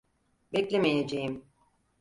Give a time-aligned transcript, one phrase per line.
[0.51, 1.45] Beklemeyeceğim.